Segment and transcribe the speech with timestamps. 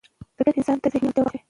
[0.37, 1.39] طبیعت انسان ته ذهني ارامتیا وربخښي